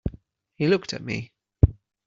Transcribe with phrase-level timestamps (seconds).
[0.55, 1.31] He looked at me.